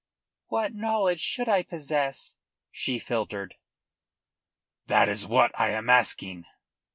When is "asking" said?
5.91-6.45